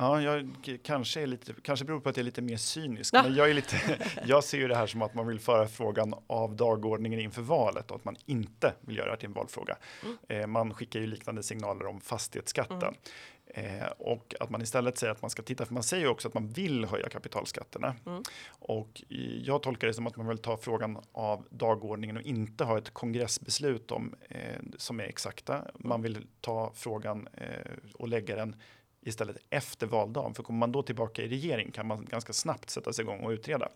[0.00, 0.50] Ja, jag
[0.82, 3.54] kanske är lite, kanske beror på att jag är lite mer cynisk, men jag är
[3.54, 3.76] lite,
[4.24, 7.90] jag ser ju det här som att man vill föra frågan av dagordningen inför valet
[7.90, 9.76] och att man inte vill göra det till en valfråga.
[10.02, 10.16] Mm.
[10.28, 12.94] Eh, man skickar ju liknande signaler om fastighetsskatten.
[13.54, 13.80] Mm.
[13.80, 16.28] Eh, och att man istället säger att man ska titta, för man säger ju också
[16.28, 17.94] att man vill höja kapitalskatterna.
[18.06, 18.22] Mm.
[18.58, 19.02] Och
[19.42, 22.90] jag tolkar det som att man vill ta frågan av dagordningen och inte ha ett
[22.90, 25.64] kongressbeslut om, eh, som är exakta.
[25.74, 26.02] Man mm.
[26.02, 28.56] vill ta frågan eh, och lägga den
[29.02, 30.34] istället efter valdagen.
[30.34, 33.30] För kommer man då tillbaka i regering kan man ganska snabbt sätta sig igång och
[33.30, 33.68] utreda.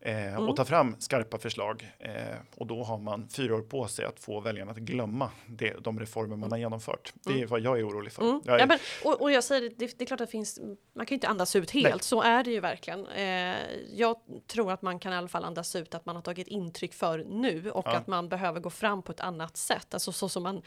[0.00, 0.48] Eh, mm.
[0.48, 1.92] och ta fram skarpa förslag.
[1.98, 2.12] Eh,
[2.56, 6.00] och då har man fyra år på sig att få väljarna att glömma det, de
[6.00, 7.12] reformer man har genomfört.
[7.14, 7.48] Det är mm.
[7.48, 8.22] vad jag är orolig för.
[8.22, 8.40] Mm.
[8.46, 8.58] Är...
[8.58, 10.60] Ja, men, och, och, jag säger det, det, är klart att det finns,
[10.92, 12.02] man kan ju inte andas ut helt, Nej.
[12.02, 13.06] så är det ju verkligen.
[13.06, 13.56] Eh,
[13.94, 16.94] jag tror att man kan i alla fall andas ut att man har tagit intryck
[16.94, 17.96] för nu och ja.
[17.96, 20.62] att man behöver gå fram på ett annat sätt, alltså så som man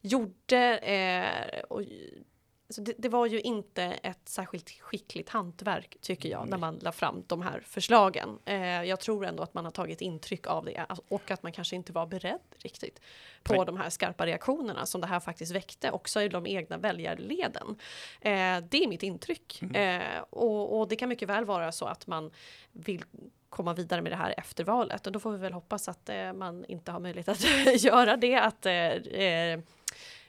[0.00, 0.78] gjorde.
[0.78, 1.82] Eh, och,
[2.68, 6.92] Alltså det, det, var ju inte ett särskilt skickligt hantverk tycker jag när man la
[6.92, 8.38] fram de här förslagen.
[8.44, 11.76] Eh, jag tror ändå att man har tagit intryck av det och att man kanske
[11.76, 13.00] inte var beredd riktigt
[13.42, 13.66] på Nej.
[13.66, 17.76] de här skarpa reaktionerna som det här faktiskt väckte också i de egna väljarleden.
[18.20, 20.00] Eh, det är mitt intryck mm.
[20.00, 22.30] eh, och, och, det kan mycket väl vara så att man
[22.72, 23.04] vill
[23.48, 26.32] komma vidare med det här efter valet och då får vi väl hoppas att eh,
[26.32, 27.44] man inte har möjlighet att
[27.84, 28.36] göra det.
[28.36, 29.60] Att eh, eh,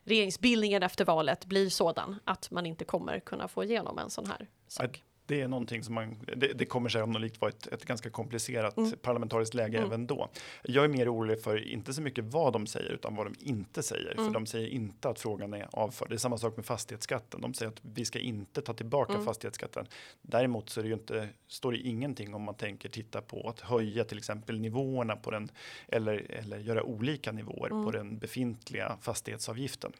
[0.07, 4.47] regeringsbildningen efter valet blir sådan att man inte kommer kunna få igenom en sån här
[4.67, 5.03] sak.
[5.27, 8.91] Det är någonting som man, det, det kommer sannolikt vara ett, ett ganska komplicerat mm.
[9.01, 9.87] parlamentariskt läge mm.
[9.87, 10.29] även då.
[10.63, 13.83] Jag är mer orolig för, inte så mycket vad de säger, utan vad de inte
[13.83, 14.11] säger.
[14.11, 14.25] Mm.
[14.25, 16.09] För de säger inte att frågan är avförd.
[16.09, 17.41] Det är samma sak med fastighetsskatten.
[17.41, 19.25] De säger att vi ska inte ta tillbaka mm.
[19.25, 19.87] fastighetsskatten.
[20.21, 23.59] Däremot så är det ju inte, står det ingenting om man tänker titta på att
[23.59, 25.51] höja till exempel nivåerna på den,
[25.87, 27.91] eller, eller göra olika nivåer på mm.
[27.91, 29.91] den befintliga fastighetsavgiften.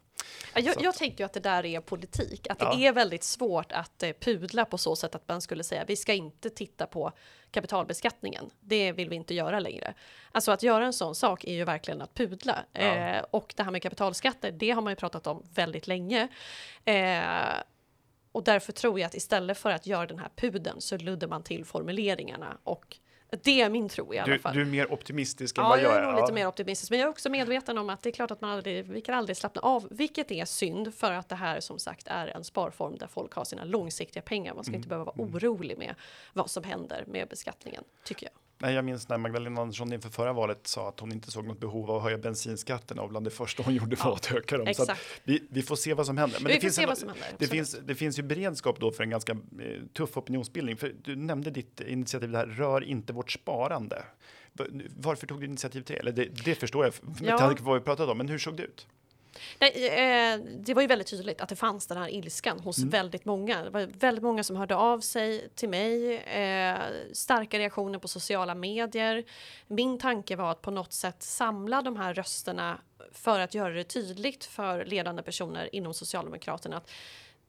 [0.53, 2.79] Jag, jag tänkte ju att det där är politik, att det ja.
[2.79, 6.13] är väldigt svårt att eh, pudla på så sätt att man skulle säga vi ska
[6.13, 7.11] inte titta på
[7.51, 8.49] kapitalbeskattningen.
[8.59, 9.93] Det vill vi inte göra längre.
[10.31, 12.65] Alltså att göra en sån sak är ju verkligen att pudla.
[12.73, 12.81] Ja.
[12.81, 16.27] Eh, och det här med kapitalskatter, det har man ju pratat om väldigt länge.
[16.85, 17.21] Eh,
[18.31, 21.43] och därför tror jag att istället för att göra den här pudeln så luddar man
[21.43, 22.97] till formuleringarna och
[23.29, 24.53] det är min tro i alla du, fall.
[24.55, 25.89] Du är mer optimistisk än ja, vad jag är.
[25.89, 26.89] Ja, jag är nog lite mer optimistisk.
[26.89, 29.15] Men jag är också medveten om att det är klart att man aldrig, vi kan
[29.15, 32.97] aldrig slappna av, vilket är synd för att det här som sagt är en sparform
[32.97, 34.53] där folk har sina långsiktiga pengar.
[34.53, 34.79] Man ska mm.
[34.79, 35.35] inte behöva vara mm.
[35.35, 35.95] orolig med
[36.33, 38.33] vad som händer med beskattningen, tycker jag.
[38.59, 41.59] Nej, jag minns när Magdalena Andersson inför förra valet sa att hon inte såg något
[41.59, 44.73] behov av att höja bensinskatten och bland det första hon gjorde var att öka dem.
[44.73, 44.85] Så
[45.23, 46.39] vi, vi, får se vad som händer.
[46.39, 49.09] Men vi det, finns, en, händer, det, finns, det finns ju beredskap då för en
[49.09, 50.77] ganska eh, tuff opinionsbildning.
[50.77, 54.03] För du nämnde ditt initiativ, det här rör inte vårt sparande.
[54.97, 55.99] Varför tog du initiativ till det?
[55.99, 57.37] Eller det, det förstår jag med ja.
[57.37, 58.87] tanke på vad vi pratat om, men hur såg det ut?
[59.59, 62.89] Nej, eh, det var ju väldigt tydligt att det fanns den här ilskan hos mm.
[62.89, 63.63] väldigt många.
[63.63, 66.17] Det var väldigt många som hörde av sig till mig.
[66.17, 66.77] Eh,
[67.13, 69.23] starka reaktioner på sociala medier.
[69.67, 72.77] Min tanke var att på något sätt samla de här rösterna
[73.11, 76.91] för att göra det tydligt för ledande personer inom Socialdemokraterna att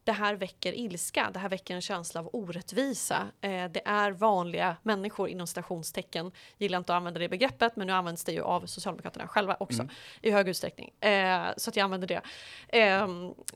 [0.09, 3.29] det här väcker ilska, det här väcker en känsla av orättvisa.
[3.41, 7.93] Eh, det är vanliga människor inom stationstecken, gillar inte att använda det begreppet, men nu
[7.93, 9.95] används det ju av Socialdemokraterna själva också mm.
[10.23, 10.91] i hög utsträckning.
[11.01, 12.23] Eh, så att jag använder det.
[12.69, 13.09] Eh,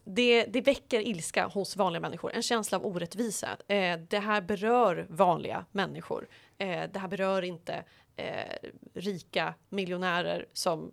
[0.04, 0.44] det.
[0.44, 3.48] Det väcker ilska hos vanliga människor, en känsla av orättvisa.
[3.68, 6.28] Eh, det här berör vanliga människor.
[6.58, 7.84] Eh, det här berör inte
[8.16, 10.92] eh, rika miljonärer som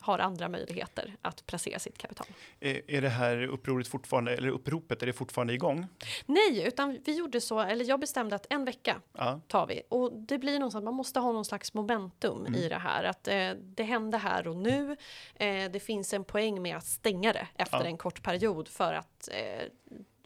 [0.00, 2.26] har andra möjligheter att placera sitt kapital.
[2.60, 5.86] Är, är det här upproret fortfarande, eller uppropet, är det fortfarande igång?
[6.26, 9.40] Nej, utan vi gjorde så, eller jag bestämde att en vecka ja.
[9.46, 9.82] tar vi.
[9.88, 12.54] Och det blir någonstans, man måste ha någon slags momentum mm.
[12.54, 13.04] i det här.
[13.04, 14.96] Att eh, det hände här och nu.
[15.34, 17.84] Eh, det finns en poäng med att stänga det efter ja.
[17.84, 19.66] en kort period för att eh,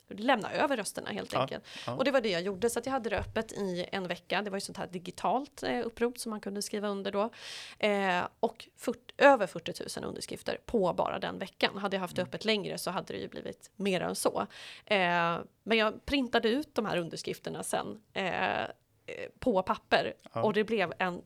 [0.08, 1.64] lämna över rösterna helt ja, enkelt.
[1.86, 1.94] Ja.
[1.94, 4.42] Och det var det jag gjorde, så att jag hade det öppet i en vecka.
[4.42, 7.30] Det var ju sånt här digitalt eh, upprop som man kunde skriva under då.
[7.78, 11.78] Eh, och 40, över 40 000 underskrifter på bara den veckan.
[11.78, 12.28] Hade jag haft det mm.
[12.28, 14.46] öppet längre så hade det ju blivit mer än så.
[14.86, 18.68] Eh, men jag printade ut de här underskrifterna sen eh, eh,
[19.38, 20.42] på papper ja.
[20.42, 21.22] och det blev en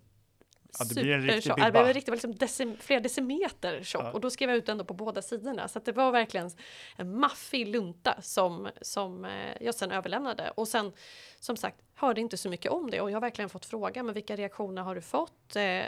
[0.78, 4.12] Ja, det blir en riktig Det blev riktigt, liksom decim, flera decimeter tjock ja.
[4.12, 5.68] och då skrev jag ut den på båda sidorna.
[5.68, 6.50] Så det var verkligen
[6.96, 10.50] en maffig lunta som, som eh, jag sen överlämnade.
[10.50, 10.92] Och sen
[11.40, 14.14] som sagt hörde inte så mycket om det och jag har verkligen fått fråga men
[14.14, 15.56] vilka reaktioner har du fått?
[15.56, 15.82] Eh,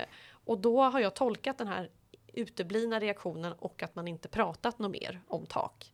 [0.44, 1.90] och då har jag tolkat den här
[2.32, 5.92] uteblivna reaktionen och att man inte pratat något mer om tak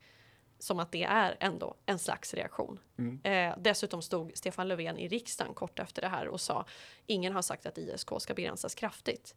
[0.58, 2.78] som att det är ändå en slags reaktion.
[2.98, 3.20] Mm.
[3.22, 6.64] Eh, dessutom stod Stefan Löfven i riksdagen kort efter det här och sa
[7.06, 9.34] ingen har sagt att ISK ska begränsas kraftigt.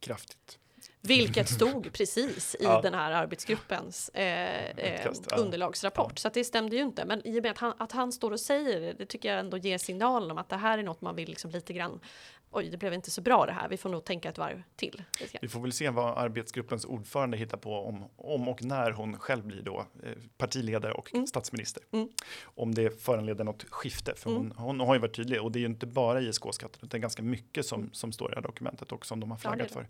[0.00, 0.58] Kraftigt.
[1.00, 2.80] Vilket stod precis i ja.
[2.80, 6.12] den här arbetsgruppens eh, eh, underlagsrapport.
[6.14, 6.20] Ja.
[6.20, 7.04] Så det stämde ju inte.
[7.04, 9.40] Men i och med att han, att han står och säger det, det tycker jag
[9.40, 12.00] ändå ger signalen om att det här är något man vill liksom lite grann
[12.50, 13.68] oj, det blev inte så bra det här.
[13.68, 15.02] Vi får nog tänka ett varv till.
[15.42, 19.46] Vi får väl se vad arbetsgruppens ordförande hittar på om, om och när hon själv
[19.46, 21.26] blir då eh, partiledare och mm.
[21.26, 21.82] statsminister.
[21.92, 22.08] Mm.
[22.42, 24.42] Om det föranleder något skifte, för mm.
[24.42, 27.22] hon, hon, har ju varit tydlig och det är ju inte bara ISK-skatten utan ganska
[27.22, 27.92] mycket som, mm.
[27.92, 29.88] som står i det här dokumentet och som de har flaggat ja, för.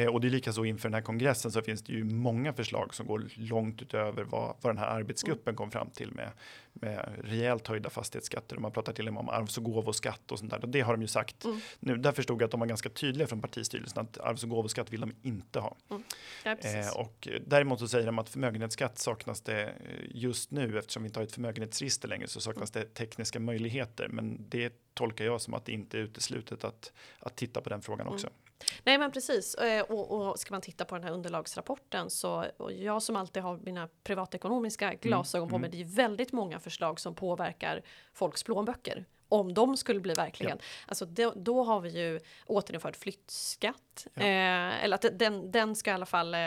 [0.00, 2.52] Eh, och det är lika så inför den här kongressen så finns det ju många
[2.52, 5.56] förslag som går långt utöver vad, vad den här arbetsgruppen mm.
[5.56, 6.30] kom fram till med,
[6.74, 8.56] med rejält höjda fastighetsskatter.
[8.56, 10.62] Man pratar till och med om arvs och gåvoskatt och sånt där.
[10.62, 11.60] Och det har de ju sagt mm.
[11.80, 11.96] nu.
[11.96, 15.00] Där förstod jag att de var ganska tydliga från partistyrelsen att arvs och gåvoskatt vill
[15.00, 15.76] de inte ha.
[15.90, 16.02] Mm.
[16.44, 19.70] Ja, eh, och däremot så säger de att förmögenhetsskatt saknas det eh,
[20.10, 24.08] just nu eftersom vi inte har ett förmögenhetsregister längre så saknas det tekniska möjligheter.
[24.08, 27.82] Men det tolkar jag som att det inte är uteslutet att, att titta på den
[27.82, 28.28] frågan också.
[28.70, 28.82] Mm.
[28.84, 32.72] Nej men precis eh, och, och, ska man titta på den här underlagsrapporten så och
[32.72, 35.52] jag som alltid har mina privatekonomiska mm, glasögon mm.
[35.52, 35.70] på mig.
[35.70, 40.58] Det är väldigt många förslag som påverkar folks plånböcker om de skulle bli verkligen.
[40.60, 40.64] Ja.
[40.86, 44.06] Alltså då, då, har vi ju återinfört flyttskatt.
[44.14, 44.22] Ja.
[44.22, 46.40] Eh, eller att den, den ska i alla fall eh,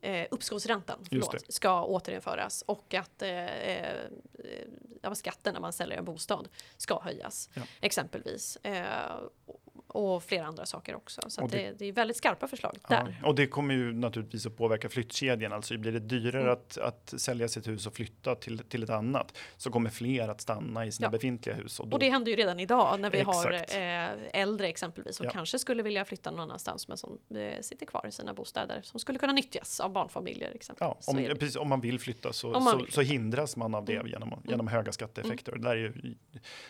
[0.00, 6.48] eh uppskovsräntan förlåt, ska återinföras och att eh, eh, skatten när man säljer en bostad
[6.76, 7.50] ska höjas.
[7.54, 7.62] Ja.
[7.80, 8.56] Exempelvis.
[8.56, 8.84] Eh,
[9.90, 11.20] och flera andra saker också.
[11.28, 13.22] Så Och det, det- det är väldigt skarpa förslag Ja, där.
[13.24, 15.52] och det kommer ju naturligtvis att påverka flyttkedjan.
[15.52, 16.52] Alltså blir det dyrare Mm.
[16.52, 20.40] att, att sälja sitt hus och flytta till, till ett annat så kommer fler att
[20.40, 21.10] stanna i sina Ja.
[21.10, 21.76] befintliga hus.
[21.76, 23.36] då, Och det händer ju redan idag när vi Exakt.
[23.36, 25.30] har eh, äldre exempelvis som Ja.
[25.32, 29.00] kanske skulle vilja flytta någon annanstans men som eh, sitter kvar i sina bostäder som
[29.00, 31.04] skulle kunna nyttjas av barnfamiljer Ja, exempelvis.
[31.04, 33.84] Så om, precis, om man vill flytta så, man så, vill så hindras man av
[33.84, 34.06] det Mm.
[34.06, 35.52] genom, genom höga skatteeffekter.
[35.52, 36.14] Och Det där är ju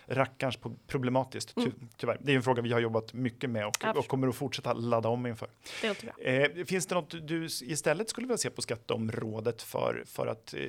[0.06, 1.88] rackarns problematiskt, ty, Mm.
[1.96, 2.18] tyvärr.
[2.20, 5.09] Det är en fråga vi har jobbat mycket med och, och kommer att fortsätta ladda
[5.09, 5.49] om inför.
[5.81, 6.25] det låter bra.
[6.25, 10.61] Eh, finns det något du istället skulle vilja se på skatteområdet för, för, att, eh,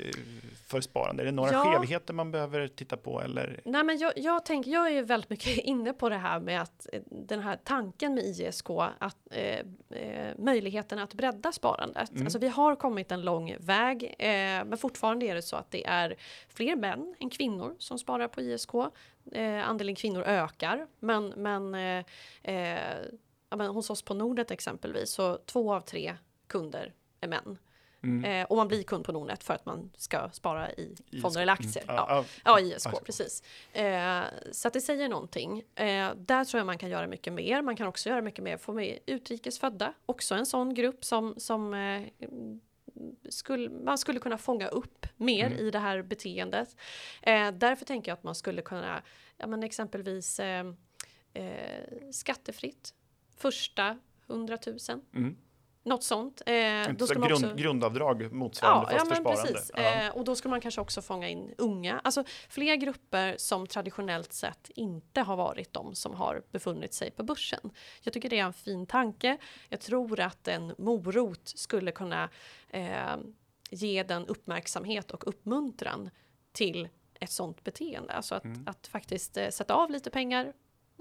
[0.67, 1.23] för sparande?
[1.23, 1.63] Är det några Ja.
[1.65, 3.21] skevheter man behöver titta på?
[3.21, 3.61] Eller?
[3.65, 6.61] Nej, men jag, jag, tänker, jag är ju väldigt mycket inne på det här med
[6.61, 12.11] att eh, den här tanken med ISK, att eh, eh, möjligheten att bredda sparandet.
[12.11, 12.23] Mm.
[12.23, 14.29] Alltså vi har kommit en lång väg, eh,
[14.65, 16.15] men fortfarande är det så att det är
[16.49, 18.71] fler män än kvinnor som sparar på ISK.
[19.31, 22.05] Eh, andelen kvinnor ökar, men, men, eh,
[22.43, 22.97] eh,
[23.49, 26.15] ja, men hos oss på Nordnet exempelvis så två av tre
[26.47, 27.57] kunder är män.
[28.03, 28.25] Mm.
[28.25, 31.21] Eh, och man blir kund på Nordnet för att man ska spara i ISK.
[31.21, 31.83] fonder eller aktier.
[31.83, 31.95] Mm.
[31.95, 32.25] Ja.
[32.45, 33.05] Ja, ISK, ISK.
[33.05, 33.43] precis.
[33.73, 35.63] Eh, så att det säger någonting.
[35.75, 37.61] Eh, där tror jag man kan göra mycket mer.
[37.61, 41.73] Man kan också göra mycket mer, få med utrikesfödda, också en sån grupp som, som
[43.29, 45.59] skulle, man skulle kunna fånga upp mer Mm.
[45.59, 46.75] i det här beteendet.
[47.21, 49.03] Eh, därför tänker jag att man skulle kunna,
[49.37, 50.65] ja men exempelvis eh,
[51.33, 52.93] eh, skattefritt,
[53.37, 54.77] första 100 000,
[55.15, 55.37] Mm.
[55.83, 56.41] Något sånt.
[56.45, 56.53] Eh,
[56.97, 59.71] då ska man grund, också- grundavdrag motsvarande Ja, ja fast för men precis.
[59.75, 59.81] Ja.
[59.83, 62.01] Eh, och då skulle man kanske också fånga in unga.
[62.03, 67.23] Alltså fler grupper som traditionellt sett inte har varit de som har befunnit sig på
[67.23, 67.71] börsen.
[68.01, 69.37] Jag tycker det är en fin tanke.
[69.69, 72.29] Jag tror att en morot skulle kunna
[72.69, 73.15] eh,
[73.69, 76.09] ge den uppmärksamhet och uppmuntran
[76.51, 76.89] till
[77.19, 78.13] ett sånt beteende.
[78.13, 78.63] Alltså att, Mm.
[78.67, 80.53] att faktiskt eh, sätta av lite pengar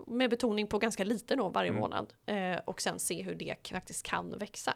[0.06, 1.80] med betoning på ganska lite då varje Mm.
[1.80, 4.74] månad eh, och sen se hur det faktiskt kan växa.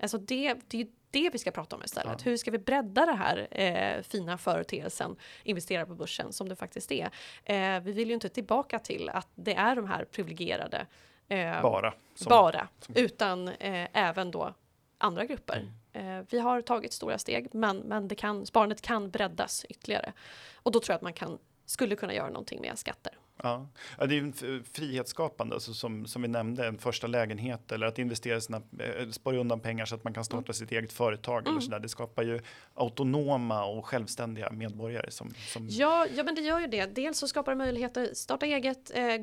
[0.00, 2.20] Alltså det, det är ju det vi ska prata om istället.
[2.24, 2.30] Ja.
[2.30, 6.92] Hur ska vi bredda det här eh, fina företeelsen investera på börsen som det faktiskt
[6.92, 7.10] är.
[7.44, 10.86] Eh, vi vill ju inte tillbaka till att det är de här privilegierade
[11.28, 11.94] eh, Bara.
[12.14, 14.54] som- bara, som- utan eh, även då
[14.98, 15.56] andra grupper.
[15.94, 16.18] Mm.
[16.18, 20.12] Eh, vi har tagit stora steg, men, men det kan, sparandet kan breddas ytterligare.
[20.54, 23.12] Och då tror jag att man kan, skulle kunna göra någonting med skatter.
[23.42, 23.66] Ja.
[23.98, 27.98] Ja, det är ju frihetsskapande, alltså som, som vi nämnde, en första lägenhet eller att
[27.98, 31.50] investera sina, eh, spara undan pengar så att man kan starta sitt eget företag eller
[31.50, 31.62] Mm.
[31.62, 31.80] sådär.
[31.80, 32.40] Det skapar ju
[32.74, 36.86] autonoma och självständiga medborgare som, som Ja, ja, men det gör ju det.
[36.86, 39.16] Dels så skapar det möjligheter starta eget, eh,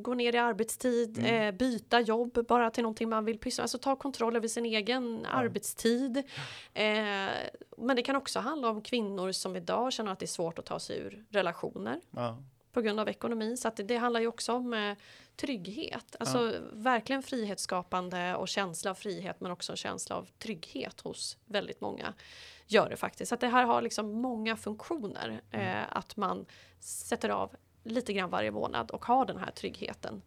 [0.00, 1.48] gå- ner i arbetstid, Mm.
[1.48, 3.64] eh, byta jobb bara till någonting man vill pyssla med.
[3.64, 6.16] Alltså ta kontroll över sin egen arbetstid.
[6.74, 6.84] Eh,
[7.78, 10.64] men det kan också handla om kvinnor som idag känner att det är svårt att
[10.66, 12.38] ta sig ur relationer ja.
[12.76, 13.56] På grund av ekonomin.
[13.56, 14.96] Så att det, det handlar ju också om eh,
[15.36, 16.16] trygghet.
[16.20, 21.80] Alltså verkligen frihetsskapande och känsla av frihet men också en känsla av trygghet hos väldigt
[21.80, 22.14] många
[22.66, 23.28] gör det faktiskt.
[23.28, 25.40] Så att det här har liksom många funktioner.
[25.50, 26.46] Eh, att man
[26.80, 30.22] sätter av lite grann varje månad och har den här tryggheten.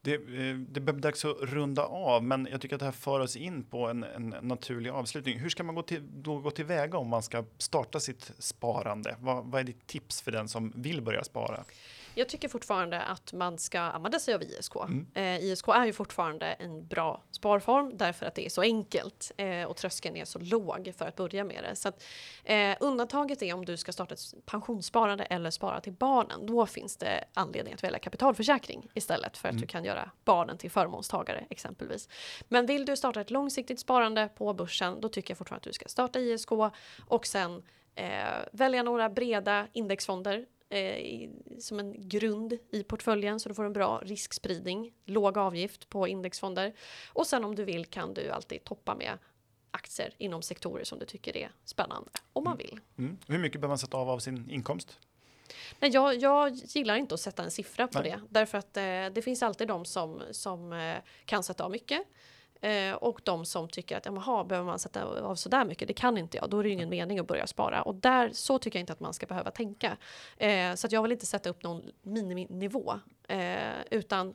[0.00, 3.20] Det, eh, det börjar dags att runda av, men jag tycker att det här för
[3.20, 5.38] oss in på en, en naturlig avslutning.
[5.38, 9.16] Hur ska man gå, till, då gå tillväga om man ska starta sitt sparande?
[9.20, 11.64] Vad, vad är ditt tips för den som vill börja spara?
[12.20, 14.76] Jag tycker fortfarande att man ska använda sig av ISK.
[14.76, 15.06] Mm.
[15.14, 19.64] Eh, ISK är ju fortfarande en bra sparform därför att det är så enkelt eh,
[19.64, 21.76] och tröskeln är så låg för att börja med det.
[21.76, 22.02] Så att,
[22.44, 26.46] eh, undantaget är om du ska starta ett pensionssparande eller spara till barnen.
[26.46, 29.60] Då finns det anledning att välja kapitalförsäkring istället för att Mm.
[29.60, 32.08] du kan göra barnen till förmånstagare exempelvis.
[32.48, 35.72] Men vill du starta ett långsiktigt sparande på börsen, då tycker jag fortfarande att du
[35.72, 36.52] ska starta ISK
[37.06, 37.62] och sen
[37.94, 38.08] eh,
[38.52, 44.02] välja några breda indexfonder eh, som en grund i portföljen så du får en bra
[44.04, 46.72] riskspridning, låg avgift på indexfonder.
[47.12, 49.18] Och sen om du vill kan du alltid toppa med
[49.70, 52.80] aktier inom sektorer som du tycker är spännande, om man vill.
[52.98, 53.18] Mm.
[53.26, 54.98] Hur mycket behöver man sätta av av sin inkomst?
[55.80, 58.10] Nej, jag, jag gillar inte att sätta en siffra på Nej.
[58.10, 58.82] det, därför att eh,
[59.14, 62.02] det finns alltid de som, som eh, kan sätta av mycket.
[62.60, 65.88] Eh, och de som tycker att jaha, behöver man sätta av så där mycket?
[65.88, 66.50] Det kan inte jag.
[66.50, 67.82] Då är det ingen mening att börja spara.
[67.82, 69.96] Och där, så tycker jag inte att man ska behöva tänka.
[70.36, 72.94] Eh, så att jag vill inte sätta upp någon miniminivå.
[73.28, 73.58] Eh,
[73.90, 74.34] utan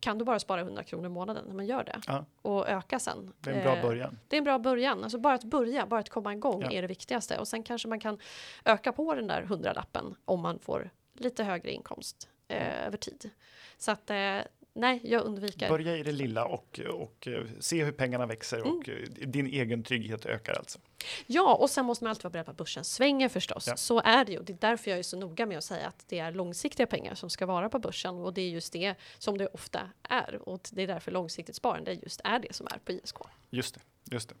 [0.00, 2.00] kan du bara spara 100 kronor i månaden, men gör det.
[2.06, 2.24] Ja.
[2.42, 3.32] Och öka sen.
[3.40, 4.18] Det är en bra Eh, början.
[4.28, 5.02] det är en bra början.
[5.04, 6.70] Alltså bara att börja, bara att komma igång Ja.
[6.72, 7.38] är det viktigaste.
[7.38, 8.18] Och sen kanske man kan
[8.64, 13.30] öka på den där hundralappen om man får lite högre inkomst eh, över tid.
[13.78, 14.38] Så att eh,
[14.76, 15.68] nej, jag undviker.
[15.68, 18.72] Börja i det lilla och, och eh, se hur pengarna växer Mm.
[18.72, 18.94] och eh,
[19.26, 20.78] din egen trygghet ökar alltså.
[21.26, 23.66] Ja, och sen måste man alltid vara beredd på att börsen svänger förstås.
[23.66, 23.76] Ja.
[23.76, 24.42] Så är det ju.
[24.42, 27.14] Det är därför jag är så noga med att säga att det är långsiktiga pengar
[27.14, 30.68] som ska vara på börsen och det är just det som det ofta är och
[30.72, 33.16] det är därför långsiktigt sparande just är det som är på ISK.
[33.50, 33.80] Just det,
[34.14, 34.34] just det.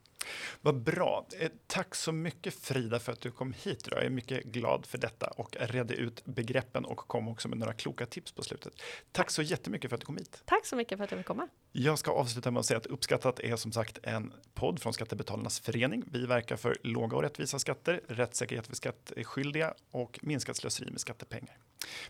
[0.60, 1.26] Vad bra.
[1.40, 3.88] Eh, Tack så mycket Frida för att du kom hit.
[3.90, 7.72] Jag är mycket glad för detta och redde ut begreppen och kom också med några
[7.72, 8.72] kloka tips på slutet.
[9.12, 10.42] Tack så jättemycket för att du kom hit.
[10.44, 11.48] Tack så mycket för att jag fick komma.
[11.72, 15.60] Jag ska avsluta med att säga att Uppskattat är som sagt en podd från Skattebetalarnas
[15.60, 16.04] förening.
[16.06, 21.58] Vi verkar för låga och rättvisa skatter, rättssäkerhet för skattskyldiga och minskat slöseri med skattepengar.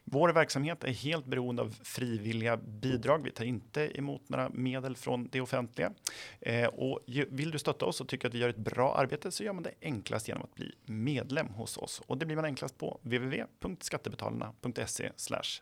[0.05, 3.25] Vår verksamhet är helt beroende av frivilliga bidrag.
[3.25, 5.93] Vi tar inte emot några medel från det offentliga.
[6.41, 9.45] Eh, och vill du stötta oss och tycker att vi gör ett bra arbete så
[9.45, 12.03] gör man det enklast genom att bli medlem hos oss.
[12.07, 15.11] Och det blir man enklast på www.skattebetalarna.se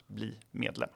[0.07, 0.89] bli medlem.